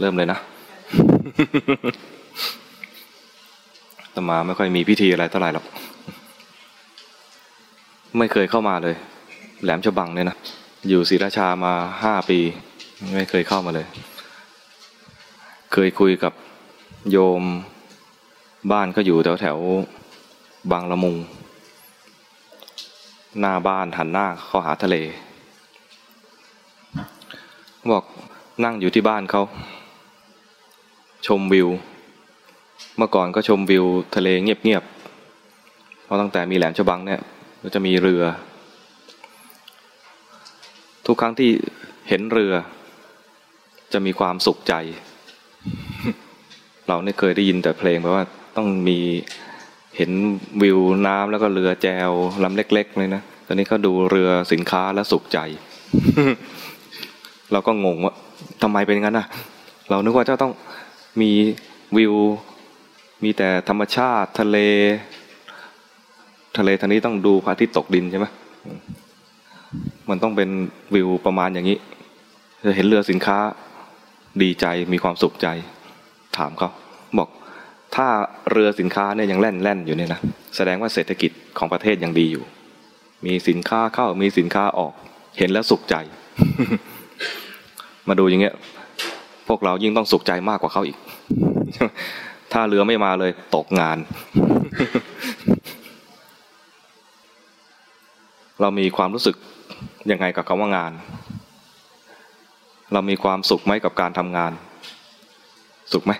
[0.00, 0.38] เริ่มเลยนะ
[4.14, 5.66] ตมาไม่ค่อยมีพิธีอะไรเท่าไหร่หรอก
[8.18, 8.94] ไม่เคยเข้ามาเลย
[9.62, 10.36] แหลมฉบังเนี่ยนะ
[10.88, 11.72] อยู่ศรีราชามา
[12.02, 12.38] ห้าปี
[13.14, 13.86] ไม่เคยเข้ามาเลย
[15.72, 16.32] เคยคุยกับ
[17.10, 17.42] โยม
[18.72, 19.58] บ้านก็อยู่แถวแถว
[20.70, 21.16] บางละมุง
[23.40, 24.96] หน้าบ้านหันหน้าเข้าหาทะเล
[27.90, 28.04] บอก
[28.64, 29.42] นั่งอยู่ที่บ้านเขา
[31.26, 31.68] ชมวิว
[32.96, 37.20] เมื่อก่อนก็ชมวิวทะเลเงียบๆเพราะตั้งแต่มีแหลมฉบังเนี่ย
[37.62, 38.22] ก็จะมีเรือ
[41.06, 41.50] ทุกครั้งที่
[42.08, 42.52] เห็นเรือ
[43.92, 44.74] จะมีความสุขใจ
[46.88, 48.24] เราเนี่ยเคยได้ยินแต่เพลงแบบว่า
[48.56, 48.98] ต้องมี
[49.96, 50.10] เห็น
[50.62, 52.10] วิวน้ำแล้วก็เรือแจว
[52.44, 55.38] ลำเล็ก ๆ เลยนะ ตอนนี้ก็ดูเรือสินค้าแล้วสุขใจ
[57.52, 58.14] เราก็งงว่า
[58.62, 59.26] ทำไมเป็นงั้นนะ
[59.90, 60.52] เรานึกว่าจะต้อง
[61.20, 61.32] มี
[61.96, 62.14] วิว
[63.24, 64.58] มีแต่ธรรมชาติทะเล
[66.58, 68.26] ทะเลทางนี้ต้องดูพระอาทิตย์ตกดินใช่ไหม
[70.10, 70.50] มันต้องเป็น
[70.94, 71.78] วิวประมาณอย่างนี้
[72.64, 73.38] จะเห็นเรือสินค้า
[74.42, 75.48] ดีใจมีความสุขใจ
[76.36, 76.70] ถามเขา
[77.18, 77.28] บอก
[77.96, 78.06] ถ้า
[78.52, 80.20] เรือสินค้าเนี่ยยังแล่นแล่นอยู่เนี่ยนะ
[80.56, 82.44] แสดงว่าเศรษฐกิจของประเทศยังดีอยู่
[83.26, 84.92] มีสินค้าเข้ามีสินค้าออก
[85.38, 85.94] เห็นแล้วสุขใจ
[88.08, 88.54] มาดูอย่างเงี้ย
[89.48, 90.98] พวกเรายิ่งต้องสุขใจมากกว่าเขาอีก
[92.52, 93.98] ถ้าเรือไม่มาเลยตกงาน
[98.60, 99.36] เรามีความรู้สึก
[100.10, 100.92] ยังไงกับคำว่างาน
[102.92, 104.52] เรามีความสุขไหมกับการทำงาน
[105.92, 106.12] สุขไหม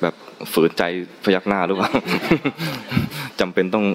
[0.00, 0.14] แบบ
[0.52, 0.82] ฝืนใจ
[1.24, 1.90] พยักหน้าหรือเปล่า
[3.40, 3.86] จำเป็นต้อง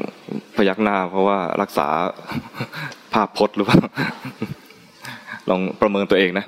[0.58, 1.88] พยักหน้า เพราะว่ารักษา
[3.14, 3.80] ภาพพจน์หรือเปล่า
[5.50, 6.46] ลองประเมินตัวเองนะ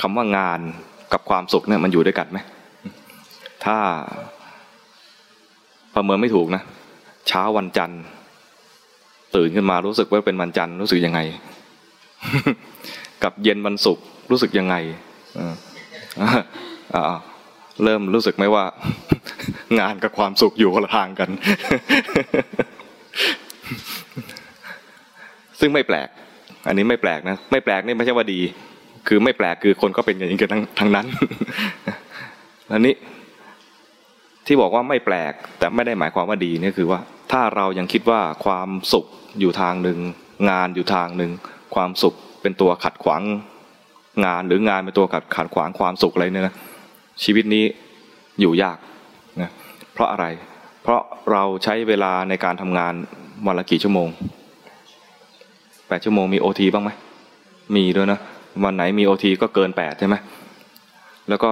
[0.00, 0.60] คำว่างาน
[1.12, 2.38] กับความสุขเนี่ยมันอยู่ด้วยกันไหม
[3.64, 3.78] ถ้า
[5.94, 6.62] ประเมินไม่ถูกนะ
[7.28, 8.00] เช้าวันจันทร์
[9.36, 11.20] ตื่นขึ้นมารู้สึกว่าเป็นวันจันทร์รู้สึกยังไง
[13.22, 14.74] กับเย็นวันศุกร์รู้สึกยังไง
[17.84, 18.64] เริ่มรู้สึกไหมว่า
[19.80, 21.30] งานกับความสุขอยู่คนละทางกัน
[25.60, 26.08] ซึ่งไม่แปลก
[26.66, 28.40] อันนี้ไม่แปลกนะ ไม่แปลกนี่ไม่ใช่ว่าดี
[29.08, 31.06] คือไม่แปลกคือคนก็เป็นอย่างนี้กันทั้งทั้งนั้น
[32.72, 32.94] อันนี้
[34.46, 37.00] ที่บอกว่าไม่แปลก แต่ไม่ได้หมายความว่าดีนี่คือว่า
[37.32, 39.06] ถ้าเรายังคิดว่าความสุข
[39.40, 39.98] อยู่ทางหนึ่ง
[40.50, 41.32] งานอยู่ทางหนึ่ง
[41.74, 43.22] ความสุขเป็นตัวขัดขวาง
[44.26, 46.54] งานหรืองานเป็นตัวขัดขัดขวางความสุขอะไรเนี่ยนะ
[47.24, 47.64] ชีวิตนี้
[48.40, 48.78] อยู่ยาก
[49.40, 49.50] นะ
[49.92, 50.26] เพราะอะไร
[50.82, 51.00] เพราะ
[51.32, 52.94] เราใช้เวลาในการทำงาน
[53.46, 54.08] วันละกี่ชั่วโมง
[55.88, 56.90] แปดชั่วโมงมีโอทีบ้างไหม
[57.76, 58.20] มีด้วยนะ
[58.64, 60.16] วันไหนมีโอทีก็เกินแปดใช่ไหม
[61.28, 61.50] แล้วก็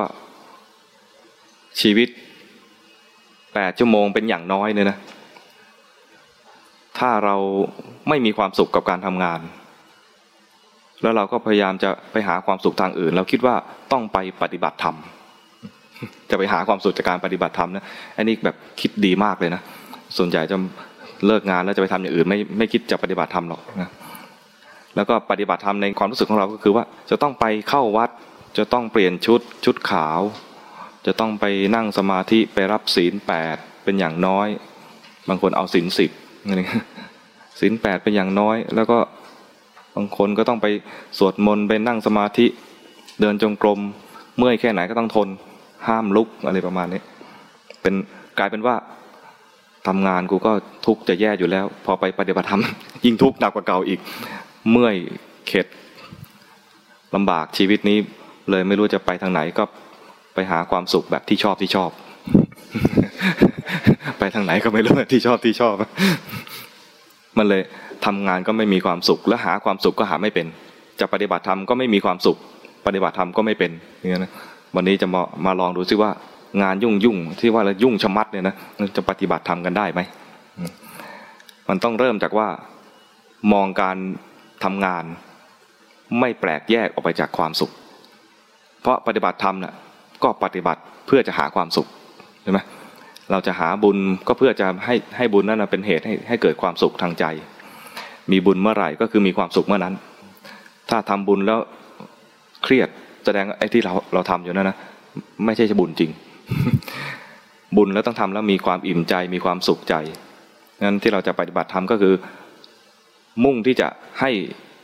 [1.81, 2.09] ชีวิต
[3.55, 4.99] แปดชั่วโมงเป็นอย่างน้อยเนี่ยนะ
[6.99, 7.37] ถ้าเรา
[8.09, 9.41] ไม่มีความสุขกับการทำงาน
[11.03, 13.55] แล้วเราก็พยายามจะไปหาความสุขทางอื่น เราคิดว่า
[13.93, 14.97] ต้องไปปฏิบัติธรรม
[16.31, 17.85] จะไปหาความสุขจากการปฏิบัติธรรมนะ
[18.17, 19.63] อันนี้แบบคิดดีมากเลยนะ
[20.17, 20.57] ส่วนใหญ่จะ
[21.27, 23.89] เลิกงานแล้วจะไปทำอย่างอื่น ไม่ไม่คิดจะปฏิบัติธรรมหรอกนะ
[24.97, 28.11] แล้วก็ปฏิบัติธรรมในความรู้สึกของเราก็คือว่า จะต้องไปเข้าวัด
[28.59, 30.21] จะต้องเปลี่ยนชุดชุดขาว
[31.07, 34.49] จะต้องไปนั่งสมาธิไปรับศีลแปดเป็นอย่างน้อย
[35.29, 36.11] บางคนเอาศีลสิบ
[37.61, 38.99] ศีลแปดเป็นอย่างน้อย แล้วก็
[39.97, 40.67] บางคนก็ต้องไป
[41.19, 42.47] สวดมนต์ไปนั่งสมาธิ
[43.21, 43.81] เดินจงกรม
[44.39, 45.29] เมื่อยแค่ไหนก็ต้องทน
[45.89, 47.01] ห้ามลุกอะไรประมาณนี้
[47.83, 47.95] เป็น
[48.39, 48.77] กลายเป็นว่า
[49.87, 50.53] ทำงานกูก็
[50.87, 52.63] ทุกข์จะแย่อยู่แล้ว พอไปปฏิบัติธรรม
[53.05, 54.01] ยิ่งทุกข์หนักกว่าเก่าอีก
[54.71, 54.97] เมื่อย
[55.47, 55.67] เข็ด
[57.15, 57.99] ลำบากชีวิตนี้
[58.51, 59.65] เลยไม่รู้จะไปทางไหนก็
[60.35, 61.91] ไปหาความสุขแบบที่ชอบที่ชอบ
[64.19, 65.75] ไปทางไหนก็ไม่รู้ที่ชอบที่ชอบ
[67.39, 67.63] มันเลย
[68.07, 70.47] ทำงานก็ไม่มีความสุข และหาความสุขก็หาไม่เป็น
[71.01, 72.37] จะปฏิบัติธรรมก็ไม่มีความสุข
[72.87, 74.33] ปฏิบัติธรรมก็ไม่เป็นอย่างนี้นะ
[74.75, 76.11] วันนี้จะมามาลองดูซิว่า
[76.63, 78.55] งานยุ่งยุ่งที่ว่าเรายุ่งชะมัดเนี่ยนะ
[78.97, 80.01] จะปฏิบัติธรรมกันได้ไหม
[81.69, 82.49] มันต้องเริ่มจากว่า
[83.53, 83.97] มองการ
[84.67, 85.05] ทำงาน
[86.21, 87.73] ไม่แปลกแยกออกไปจากความสุข
[88.83, 89.75] เพราะปฏิบัติธรรมน่ะ
[90.23, 91.87] ก็ปฏิบัติเพื่อจะหาความสุข
[92.43, 92.59] ใช่ไหม
[93.31, 97.25] เราจะหาบุญก็เพื่อจะให้ให้บุญนั้นเป็นเหตุให้ให้เกิดความสุขทางใจ
[98.31, 99.95] มีบุญเมื่อไหร่ก็คือมีความสุขเมื่อนั้น
[100.91, 101.59] ถ้าทำบุญแล้ว
[102.63, 102.89] เครียด
[103.25, 104.77] แสดงไอ้ที่เราเราทำอยู่นั่นนะ
[105.45, 106.11] ไม่ใช่บุญจริง
[107.77, 109.95] บุญแล้วต้องทำแล้วมีความอิ่มใจมีความสุขใจ
[110.85, 112.15] งั้นที่เราจะปฏิบัติธรรมก็คือ
[113.45, 113.89] มุ่งที่จะ
[114.21, 114.31] ให้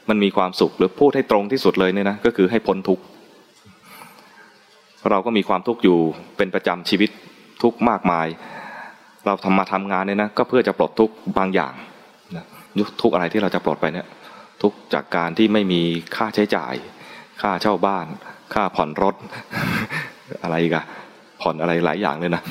[0.08, 3.02] มันมีความสุข หรือพูดให้ตรงที่สุดเลยเนี่ยนะก็คือให้พ้นทุกข์
[5.10, 5.98] เราก็มีความทุกข์อยู่
[6.36, 7.10] เป็นประจำชีวิต
[7.62, 8.26] ทุกข์มากมาย
[9.26, 11.74] เราทำมาทำงานเนี่ยนะก็เพื่อจะปลดทุกข์บางอย่าง
[12.36, 12.44] นะ
[13.02, 14.06] ทุกข์อะไรที่เราจะปลดไปเนี่ย
[14.62, 15.82] ทุกจากการที่ไม่มี
[16.16, 16.74] ค่าใช้จ่าย
[17.42, 18.06] ค่าเช่าบ้าน
[18.54, 19.14] ค่าผ่อนรถ
[20.42, 20.84] อะไรกัน
[21.42, 22.42] ผ่อนอะไรหลายอย่างเลยนะ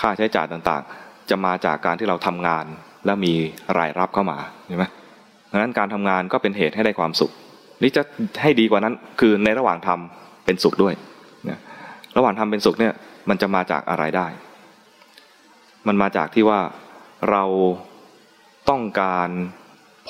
[0.00, 2.64] ค่าใช้จ่ายต่างๆ จะมาจากการที่เราทำงาน
[3.08, 3.34] แล้วมี
[3.78, 4.38] รายรับเข้ามา
[4.68, 4.84] ใช่ไหม
[5.50, 7.30] ดังนั้นการทำงานก็เป็นเหตุให้ได้ความสุข
[7.82, 8.02] นี่จะ
[8.42, 10.94] ให้ดีกว่านั้นคือในระหว่างทำเป็นสุขด้วย
[11.48, 11.60] นะ
[12.16, 12.92] ระหว่างทำเป็นสุขเนี่ย
[13.28, 14.26] มันจะมาจากอะไรได้
[15.86, 16.60] มันมาจากที่ว่า
[17.30, 17.44] เรา
[18.70, 19.28] ต้องการ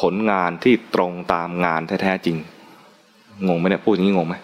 [0.01, 2.37] ผลงานที่ตรงตามงานแท้ๆจริง
[3.49, 4.35] งงไหมเนี่ยพูดอย่างนี้งงไหม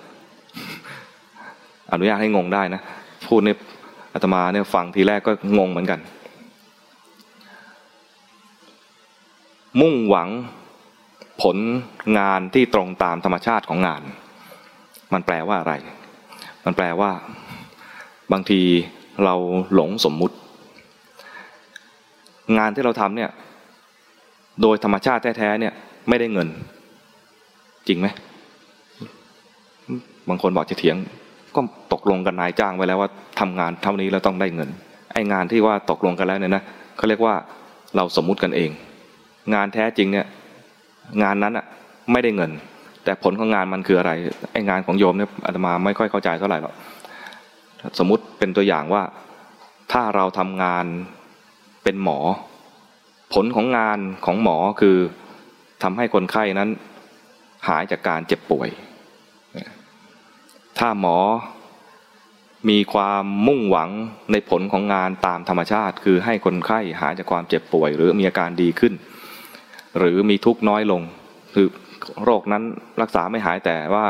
[1.92, 2.80] อนุญาตให้งงได้นะ
[3.26, 3.56] พูดเนี่ย
[4.14, 6.00] อาตมาเนี่ยฟังทีแรกก็งงเหมือนกัน
[9.80, 10.28] มุ่งหวัง
[11.42, 11.56] ผล
[12.18, 14.02] งานที่ตรงตามธรรมชาติของงาน
[15.12, 15.74] มันแปลว่าอะไร
[16.64, 17.10] มันแปลว่า
[18.32, 18.60] บางที
[19.24, 19.34] เรา
[19.74, 20.36] หลงสมมุติ
[22.58, 23.30] งานที่เราทำเนี่ย
[24.62, 25.74] โดยธรรมชาติแท้ๆเนี่ย
[26.08, 26.48] ไม่ได้เงิน
[27.88, 28.06] จริงไหม
[30.28, 30.96] บางคนบอกจะเถียง
[31.54, 31.60] ก็
[31.92, 33.10] ตกลงกันนายจ้างไว้แล้วว่า
[33.40, 34.70] ทำงานเท่านี้แล้วต้องได้เงิน
[35.12, 36.62] ไอ้งานที่ว่าตกลงกันแล้วเนี่ยนะ
[36.96, 37.34] เขาเรียกว่า
[37.96, 38.70] เราสมมุติกันเอง
[39.54, 40.26] งานแท้จริงเนี่ย
[41.22, 41.66] งานนั้นอะ
[42.12, 42.50] ไม่ได้เงิน
[43.04, 44.12] แต่ผลของงานมันคืออะไร
[44.52, 46.74] ไอ้งานของโยมเนี่ยอาตมาไม่ค่อยเข้าใจเท่าไหร่หรอก
[47.98, 49.02] สมมุติเป็นตัวอย่างว่า
[49.92, 50.84] ถ้าเราทำงาน
[51.84, 52.18] เป็นหมอ
[53.34, 54.96] ผลของงานของหมอคือ
[55.82, 56.70] ทำให้คนไข้นั้น
[57.68, 58.68] หายจากการเจ็บป่วย
[60.78, 61.18] ถ้าหมอ
[62.68, 63.90] มีความมุ่งหวัง
[64.32, 68.92] ในผลของงานตามธรรมชาติ คือให้คนไข้หายจากความเจ็บป่วย หรือมีอาการดีขึ้น
[69.98, 71.02] หรือมีทุกข์น้อยลง
[71.54, 71.66] คือ
[72.24, 72.62] โรคนั้น
[73.02, 74.04] รักษาไม่หายแต่ว่า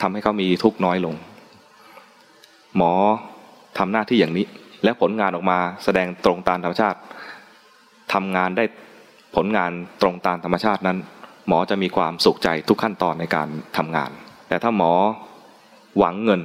[0.00, 1.14] ทำให้เขามีทุกข์น้อยลง
[2.76, 2.92] หมอ
[3.78, 4.46] ทำหน้าที่อย่างนี้
[4.84, 6.98] และผลงานออกมาแสดงตรงตามธรรมชาติ
[8.14, 8.64] ทำงานได้
[9.36, 9.70] ผลงาน
[10.02, 10.98] ตรงตามธรรมชาตินั้น
[11.48, 14.10] หมอจะมีความสุขใจทุกขั้นตอนในการทำงาน
[14.48, 14.92] แต่ถ้าหมอ
[15.98, 16.40] หวังเงิน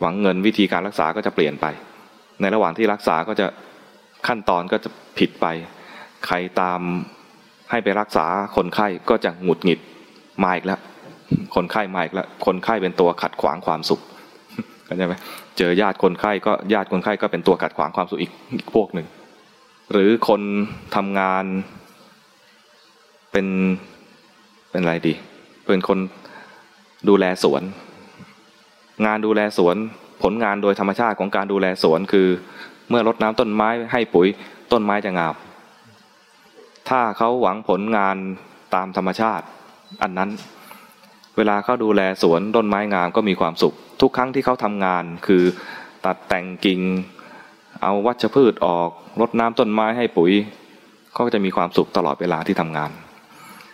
[0.00, 1.66] หวังเงินวิธีการรักษาก็จะเปลี่ยนไป
[2.40, 3.46] ในระหว่างที่รักษาก็จะ
[4.26, 5.46] ขั้นตอนก็จะผิดไป
[6.26, 6.80] ใครตาม
[7.70, 8.26] ให้ไปรักษา
[8.56, 9.80] คนไข้ก็จะหงุดหงิด
[10.42, 10.80] มาอีกแล้ว
[11.54, 14.00] คนไข้มาอีกแล้ว คนไข้เป็นตัวขัดขวางความสุข
[14.84, 15.14] เข้าใจไหม
[15.58, 19.06] เจอญาติคนไข้ก็ญาติคนไข้ก็เป็นตัวขัดขวางความสุขอีกอีกพวกหนึ่ง
[19.92, 20.40] หรือคน
[20.96, 21.44] ทำงาน
[23.32, 23.46] เป็น
[24.70, 25.14] เป็นอะไรดี
[25.66, 25.98] เป็นคน
[27.08, 27.62] ดูแลสวน
[29.06, 29.76] งานดูแลสวน
[30.22, 32.28] ผลงานโดยธรรมชาติของการดูแลสวนคือ
[32.88, 34.28] เมื่อรดน้ำต้นไม้ให้ปุ๋ย
[34.72, 35.34] ต้นไม้จะงาม
[36.88, 38.16] ถ้าเขาหวังผลงาน
[38.74, 39.44] ตามธรรมชาติ
[40.02, 40.30] อันนั้น
[41.36, 45.42] เวลาเขาดูแลสวนต้นไม้งามก็มีความสุข ทุกครั้งที่เขาทำงาน คือ
[46.06, 46.80] ตัดแต่งกิ่ง
[47.82, 48.90] เอาวัชพืชออก
[49.20, 50.32] รดน้ำต้นไม้ให้ปุ๋ย
[51.12, 52.90] เขาก็จะมีความสุขตลอดเวลาที่ทำงาน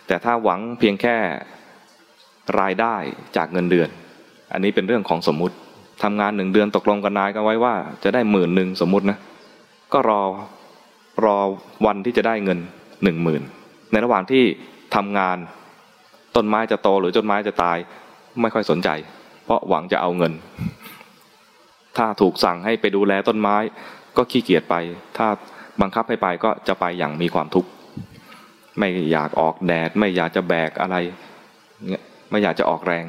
[0.07, 1.15] แต่ถ้าหวังเพียงแค่
[2.59, 2.95] รายได้
[3.37, 3.89] จากเงินเดือน
[4.53, 5.55] อันนี้เป็นเรื่องของสมมุติ
[6.03, 9.17] ทำงานหนึ่งเดือนตกลงกันนายกันไว้ว่า จะได้หมื่นหนึ่งสมมุตินะ
[9.93, 10.21] ก็รอ
[11.25, 11.37] รอ
[11.85, 12.59] วันที่จะได้เงิน
[13.03, 13.41] หนึ่งหมื่น
[13.91, 14.43] ในระหว่างที่
[14.95, 15.37] ทำงาน
[16.35, 17.77] ต้นไม้จะโตหรือต้นไม้จะตาย
[18.41, 18.89] ไม่ค่อยสนใจ
[19.45, 20.33] เพราะหวังจะเอาเงิน
[21.97, 23.55] ถ้าถูกสั่งให้ไปดูแลต้นไม้
[24.17, 24.75] ก็ขี้เกียจไป
[25.17, 25.27] ถ้า
[25.81, 27.69] บังคับให้ไปก็จะไปอย่างมีความทุกข์
[28.79, 30.95] ไม่อยากออกแดด ไม่อยากจะแบกอะไร
[32.31, 33.05] ไม่อยากจะออกแรง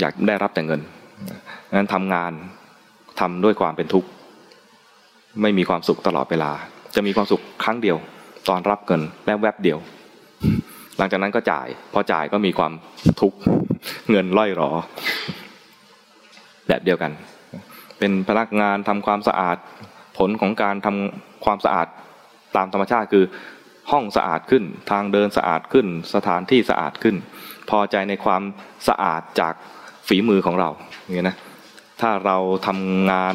[0.00, 0.80] อยากได้รับแต่เงิน
[1.76, 2.32] งั้นทำงาน
[3.20, 4.08] ทำด้วยความเป็นทุกข์
[5.42, 6.52] ไม่มีความสุขตลอดเวลา
[6.94, 7.96] จะมีความสุขครั้งเดียว
[8.50, 9.78] ตอนรับเงินและแวบเดียว
[10.98, 12.72] หลังจากนั้นก็จ่าย พอจ่ายก็มีความ
[13.20, 13.38] ทุกข์
[14.10, 14.70] เงินล่อยหรอ
[16.68, 17.12] แบบเดียวกัน
[17.98, 19.56] เป็นพนักงานทำความสะอาด
[20.18, 21.86] ผลของการทำความสะอาด
[22.56, 23.24] ตามธรรมชาติคือ
[23.90, 27.16] ห้องสะอาดขึ้น ทางเดินสะอาดขึ้น สถานที่สะอาดขึ้น
[27.70, 28.42] พอใจในความ
[28.88, 29.54] สะอาดจาก
[30.08, 30.70] ฝีมือของเรา
[31.02, 31.36] อย่างนี้นะ
[32.00, 33.34] ถ้าเราทำงาน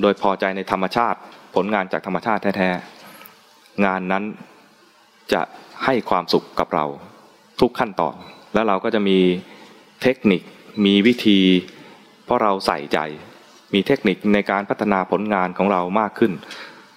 [0.00, 1.18] โดยพอใจในธรรมชาติ
[1.54, 2.97] ผลงานจากธรรมชาติแท้ๆ
[3.84, 4.24] งานนั้น
[5.32, 5.42] จะ
[5.84, 6.86] ให้ความสุขกับเรา
[7.60, 8.14] ทุกขั้นตอน
[8.54, 9.18] แล้วเราก็จะมี
[10.02, 10.42] เทคนิค
[10.84, 11.40] มีวิธี
[12.24, 12.98] เพราะเราใส่ใจ
[13.74, 16.32] มีเทคนิคในการพัฒนาผลงานของเรามากขึ้น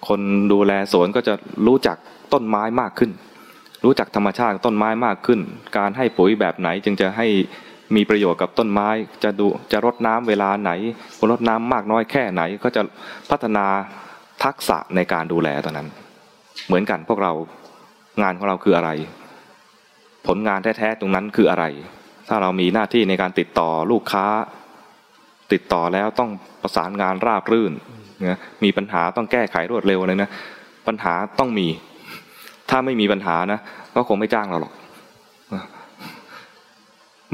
[0.07, 0.21] คน
[0.51, 1.33] ดูแลสวนก็จะ
[1.67, 1.97] รู้จัก
[2.33, 3.11] ต้นไม้มากขึ้น
[3.85, 5.39] รู้จักธรรมชาติต้นไม้มากขึ้น
[5.77, 7.27] การให้ปุ๋ยแบบไหนจึงจะให้
[7.95, 8.89] มีประโยชน์กับต้นไม้
[9.23, 10.71] จะดูจะรดน้ำเวลาไหน
[11.31, 12.81] รดน้ำมากน้อยแค่ไหนก็จะ
[13.29, 13.65] พัฒนา
[14.43, 15.87] ทักษะในการดูแลตอนนั้น
[16.67, 17.31] เหมือนกันพวกเรา
[18.21, 18.89] งานของเราคืออะไร
[20.27, 21.65] ผลงานแท้ๆตรงนั้นคืออะไร
[22.29, 24.25] ถ้าเรามีหน้าที่ในการติดต่อลูกค้า
[25.51, 26.29] ติดต่อแล้วต้อง
[26.61, 27.71] ประสานงานราบรื่น
[28.27, 30.29] นะมีปัญหาต้องแก้ไขรวดเร็วเลยนะ
[30.87, 31.67] ปัญหาต้องมี
[32.69, 33.59] ถ้าไม่มีปัญหานะ
[33.95, 34.73] ก็คงไม่จ้างเราหรอก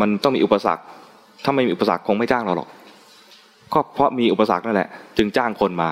[0.01, 0.83] มันต้องมีอุปสรรค
[1.43, 2.69] ถ้าไม่มีอุปสรรคคงไม่จ้างเราหรอก
[3.73, 5.89] ก็เพราะมีอุปสรรคนั่นแหละ จึงจ้างคนมา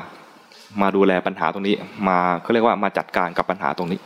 [0.81, 1.75] มาดูแลปัญหาตรงนี้
[2.07, 3.99] มาเขาเรียกว่ามาจัดการกับปัญหาตรงนี้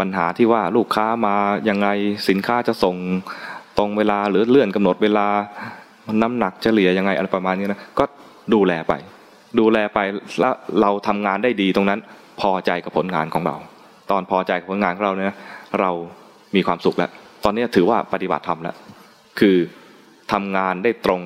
[0.00, 1.34] ปัญหาที่ว่าลูกค้ามา
[1.68, 1.88] ยังไง
[2.28, 2.96] สินค้าจะส่ง
[3.78, 5.26] ตรงเวลาหรือเลื่อนกำหนดเวลา
[6.22, 8.04] น้ำหนักเฉลี่ยยังไงอะไรประมาณนี้นะก็
[8.54, 8.92] ดูแลไป
[9.58, 9.98] ดูแลไป
[10.40, 12.00] แล้วเราทำงานได้ดีตรงนั้น
[12.40, 13.56] พอใจกับผลงานของเรา
[14.10, 15.36] ตอนพอใจกับผลงานของเราเนี่ย
[15.80, 15.90] เรา
[16.54, 17.10] มีความสุขแล้ว
[17.44, 18.76] ตอนนี้ถือว่าปฏิบัติธรรมแล้ว
[19.40, 19.56] คือ
[20.32, 21.20] ทำงานได้ตรง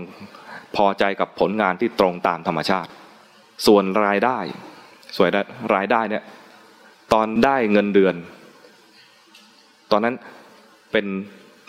[0.76, 2.90] พอใจกับผลงานที่ตรงตามธรรมชาติ
[3.66, 4.38] ส่วนรายได้
[5.16, 5.28] ส่วน
[5.74, 6.22] รายได้เนี่ย
[7.12, 8.14] ตอนได้เงินเดือน
[9.92, 10.14] ตอนนั้น
[10.92, 11.06] เป็น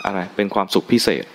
[0.05, 1.25] อะไรเป็นความสุขพิเศษ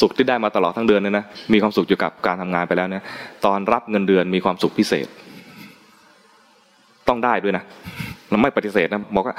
[0.00, 3.04] สุขที่ได้มาตลอดทั้งเดือนเนี่ยนะมีความสุขอยู่กับการทำงานไปแล้วเนี่ย
[3.46, 5.06] ตอนรับเงินเดือนมีความสุขพิเศษ
[7.08, 7.64] ต้องได้ด้วยนะ
[8.30, 9.36] เราไม่ปฏิเสธนะบอกว่า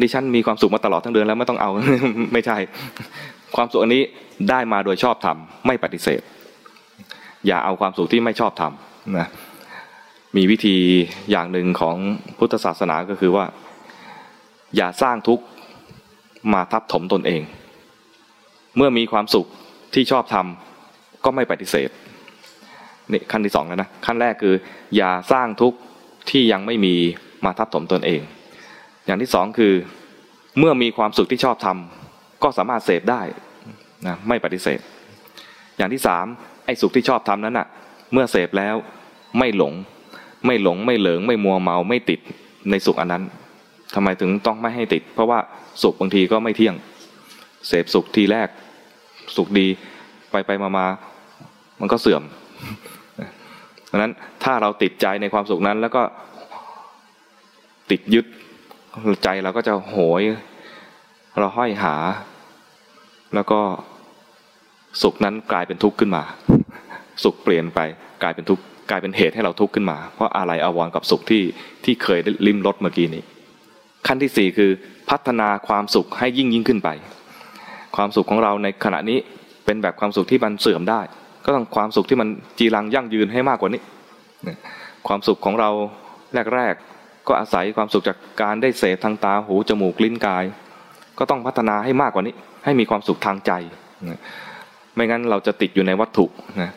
[0.00, 1.70] ดิฉันมีความสุขมาตลอดทั้งเดือนแล้วไม่ต้องเอา
[2.32, 2.56] ไม่ใช่
[3.56, 4.02] ความสุขอันนี้
[4.50, 6.20] ได้มาโดยชอบทำไม่ปฏิเสธ
[7.46, 9.28] อย่าเอาความสุขที่ไม่ชอบทำ นะ
[10.36, 10.76] มีวิธี
[11.30, 11.96] อย่างหนึ่งของ
[12.38, 13.46] พุทธศาสนาก็คือว่า
[14.76, 15.44] อย่าสร้างทุกข์
[16.52, 17.42] มาทับถมตนเอง
[18.76, 19.46] เมื่อมีความสุข
[19.94, 21.90] ที่ชอบทำก็ไม่ปฏิเสธ
[23.12, 24.54] นี่ขั้นที่สองแล้วนะขั้นแรกคือ
[24.96, 25.78] อย่าสร้างทุกข์
[26.30, 26.94] ที่ยังไม่มี
[27.44, 28.20] มาทับถมตนเอง
[29.06, 29.74] อย่างที่สองคือ
[30.58, 33.22] เมื่อมีความสุขที่ชอบทำก็สามารถเสพได้
[34.06, 34.80] นะไม่ปฏิเสธ
[35.76, 36.26] อย่างที่สาม
[36.66, 37.66] ไอ้สุขที่ชอบทำนั้นอะ
[38.12, 38.76] เมื่อเสพแล้ว
[39.38, 39.74] ไม่หลง
[40.46, 42.20] ไม่หลงไม่เหลิง ไม่มัวเมาไม่ติด
[42.70, 43.22] ในสุขอันนั้น
[43.94, 45.38] ทำไมถึงต้องไม่ให้ติด เพราะว่า
[45.82, 46.74] สุขบางทีก็ไม่เที่ยง
[47.68, 48.48] เสพสุขทีแรก
[49.36, 49.66] สุขดี
[50.30, 50.86] ไปไปมามา
[51.80, 52.22] มันก็เสื่อม
[53.90, 54.12] ดังนั้น
[54.44, 56.02] ถ้าเราติดใจในความสุขนั้น แล้วก็
[57.90, 58.26] ติดยึด
[59.24, 60.22] ใจเราก็จะโหย
[61.38, 61.94] เราห้อยหา
[63.34, 63.60] แล้วก็
[65.02, 66.22] สุขนั้นกลายเป็นทุกข์ขึ้นมา
[67.22, 67.80] สุขเปลี่ยนไป
[68.22, 71.42] กลายเป็นทุกข์กลายเป็นเหตุให้เราทุกข์ขึ้นมา เพราะอะไรอาวรกับสุขที่
[71.84, 73.22] ที่เคยลิ้มรสเมื่อกี้นี้
[74.06, 74.70] ขั้นที่สี่คือ
[75.10, 76.88] พัฒนาความสุขให้ยิ่งยิ่งขึ้นไป
[77.96, 79.18] ความสุขของเราในขณะนี้
[79.64, 81.00] เป็นแบบความสุขที่มันเสื่อมได้
[81.44, 82.28] ก็ต้องความสุขที่มัน
[82.58, 83.82] จีรังยั่งยืนให้มากกว่านี้
[85.08, 85.70] ความสุขของเรา
[86.54, 90.44] แรกๆก็อาศัยความสุขจากการได้เสพทางตาหูจมูกลิ้นกาย
[91.18, 93.52] ก็ต้องพัฒนาให้มากกว่านี้ ให้มีความสุขทางใจ
[94.94, 96.26] ไม่งั้นเราจะติดอยู่ในวัตถุ
[96.60, 96.72] นะ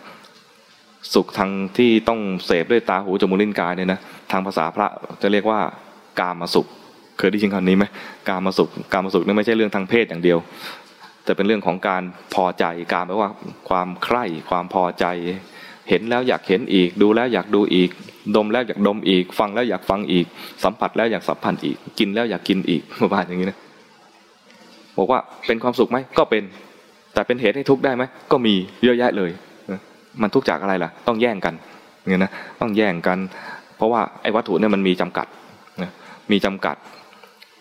[1.14, 4.00] สุขทางที่ต้องเสพด้วยตาหูจมูกลิ้นกายเนี่ยนะ
[4.32, 4.88] ทางภาษาพระ
[5.22, 5.60] จะเรียกว่า
[6.20, 6.68] กามาสุข
[7.18, 7.86] เคยได้ยินคำนี้ไหม
[8.30, 10.38] กามาสุขกามาสุขนี่ไม่ใช่เรื่องทางเพศอย่างเดียว
[11.24, 13.32] แต่เป็นเรื่องของการพอใจการแปลว่า
[13.70, 15.06] ความใคร่ความพอใจ
[15.90, 17.90] เห็นแล้วอยากเห็นอีก ดูแล้วอยากดูอีก
[18.36, 20.26] ดมแล้วอยากดมอีก ฟังแล้วอยากฟังอีก
[20.64, 23.58] สัมผัสแล้วอยากสัมผัสอีก กินแล้วอยากกินอีกประมาณอย่างนี้นะ
[24.98, 26.44] บอกว่าเป็นความสุขไหมก็เป็น
[27.14, 29.32] แต่เป็นเหตุให้ทุกข์ได้ไหมก็มีเยอะแยะเลย
[30.22, 31.54] มันทุกข์จากอะไรล่ะ ต้องแย่งกัน
[32.10, 32.32] เงี้ยนะ
[32.62, 33.18] ต้องแย่งกัน
[33.78, 35.28] เพราะว่าไอ้วัตถุเนี่ยมันมีจำกัด
[35.82, 35.92] นะ
[36.32, 36.76] มีจำกัด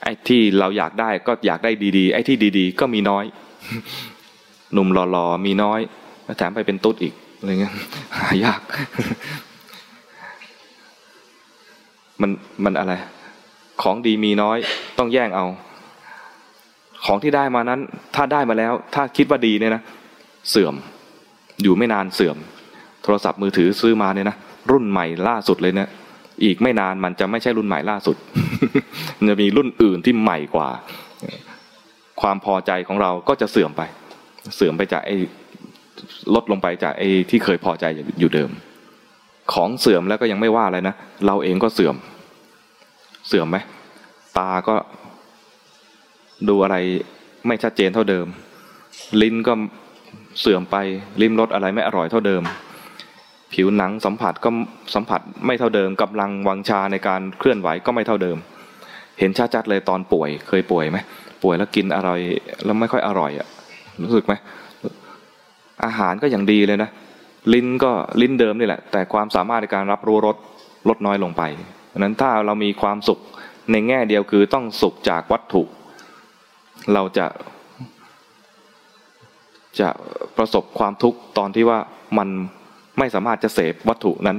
[0.02, 3.24] ไอ้ที่เราอยากได้ก็อยากได้ดีๆ ไอ้ที่ดีๆ ก็มีน้อย
[4.72, 5.80] หนุ่มหล่อๆมีน้อย
[6.24, 7.74] แล้วแถมไปเป็นตุ๊ดอีกอะไรเงี้ย
[8.18, 8.60] หายาก
[12.20, 12.30] มัน
[12.64, 12.94] มันอะไร
[13.82, 14.58] ของดีมีน้อย
[14.98, 15.46] ต้องแย่งเอา
[17.04, 17.80] ของที่ได้มานั้น
[18.14, 19.82] ถ้าได้มาแล้ว ถ้าคิดว่าดีเนี่ยนะ
[20.50, 20.74] เสื่อม
[21.62, 22.36] อยู่ไม่นานเสื่อม
[23.02, 24.36] โทรศัพท์มือถือซื้อมาเนี่ยนะ
[24.70, 25.88] รุ่นใหม่ล่าสุดเลยเนะี่ย
[26.44, 28.16] อีกไม่นานมันจะไม่ใช่รุ่นใหม่ล่าสุด
[29.28, 30.68] จะมีรุ่นอื่นที่ใหม่กว่า
[32.20, 33.82] ความพอใจของเราก็จะเสื่อมไป
[34.56, 35.16] เสื่อมไปจากไอ้
[36.34, 37.84] ลดลงไปจากไอ้ที่เคยพอใจ
[38.20, 38.50] อยู่เดิม
[39.52, 40.94] ของเสื่อมแล้วก็ยังไม่ว่าอะไรนะ
[41.26, 41.94] เราเองก็เสื่อม
[43.28, 43.56] เสื่อมไหม
[44.38, 44.76] ตาก็
[46.48, 46.76] ดูอะไร
[47.46, 48.26] ไม่ชัดเจนเท่าเดิม
[49.22, 49.52] ลิ้นก็
[50.40, 50.76] เสื่อมไป
[51.20, 52.42] ลิ้มรสอะไรไม่อร่อยเท่าเดิม
[53.52, 54.50] ผิวหนังสัมผัสก็
[54.94, 58.36] สัมผัสไม่เท่าเดิมกำลังวังชาในการเคลื่อนไหวก็ไม่เท่าเดิม
[59.18, 60.98] เห็นชัดๆเลยตอนป่วยเคยป่วยไหม
[61.42, 62.20] ป่วยแล้วกินอร่อย
[62.64, 63.46] แล้วไม่ค่อยอร่อยอะ
[64.02, 64.34] รู้สึกไหม
[65.84, 66.90] อาหารก็อย่างดีเลยนะ
[67.54, 67.90] ลิ้นก็
[68.20, 70.36] ลิ้นเดิมนี่แหละ แต่ความสามารถในการรับรู้รส
[70.88, 71.42] ลดน้อยลงไป
[71.92, 73.18] ดังนั้นถ้าเรามีความสุข
[73.72, 75.62] ในแง่เดียวคือต้องสุขจากวัตถุ
[76.94, 77.26] เราจะ
[79.80, 79.88] จะ
[80.36, 81.78] ประสบความทุกข์ตอนที่ว่า
[82.18, 82.28] มัน
[82.98, 84.38] ไม่สามารถจะเสพวัตถุนั้น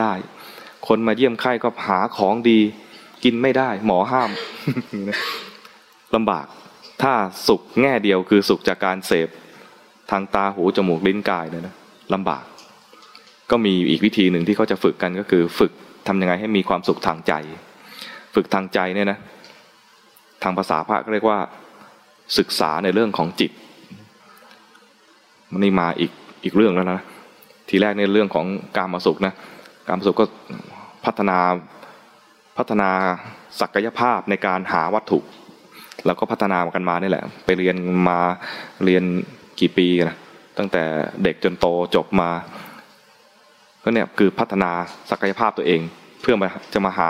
[0.00, 0.12] ได้
[0.88, 2.60] คนมาเยี่ยมไข้ก็หาของดี
[3.24, 4.30] กินไม่ได้ หมอห้าม
[6.14, 6.46] ลำบาก
[7.02, 7.12] ถ้า
[7.48, 9.28] สุขแง่เดียวคือสุขจากการเสพ
[10.10, 11.74] ทางตาหูจมูกลิ้นกายเนี่ยนะ
[12.14, 12.44] ลำบาก
[13.50, 15.72] ก็มีอีกวิธีหนึ่งที่เขาจะฝึกกันก็คือ ฝึก
[16.06, 17.32] ทำยังไงให้มีความสุขทางใจ
[18.34, 19.18] ฝึกทางใจเนี่ยนะ
[20.42, 21.38] ทางภาษาพระก็เรียกว่า
[22.38, 23.50] ศึกษาในเรื่องของจิต
[25.52, 26.10] มันนี่มาอีก
[26.44, 27.00] อีกเรื่องแล้วนะ
[27.68, 29.32] ทีแรกในเรื่องของการมาสุขนะ
[29.86, 30.24] การมาสุขก็
[31.04, 31.38] พัฒนา
[32.58, 32.90] พัฒนา
[33.60, 35.18] ศักยภาพในการหาวัตถุ
[36.06, 37.76] แล้วก็พัฒนากันมานี่แหละ ไปเรียน
[38.08, 38.18] มา
[38.84, 39.02] เรียน
[39.60, 40.16] กี่ปีนะ
[40.58, 40.82] ตั้งแต่
[41.22, 42.30] เด็กจนโตจบมา
[43.82, 44.70] ก็เนี่ยคือพัฒนา
[45.10, 45.80] ศักยภาพตัวเอง
[46.22, 47.08] เพื่อมาจะมาหา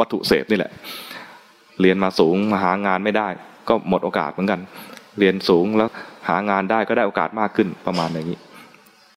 [0.00, 0.72] วัตถุเสพนี่แหละ
[1.80, 3.28] เรียนมาสูงมาหางานไม่ได้
[3.68, 4.60] ก็หมดโอกาสเหมือนกัน
[5.18, 5.88] เรียนสูงแล้ว
[6.28, 8.38] หางานได้ก็ได้โอกาสมากขึ้นประมาณอย่างนี้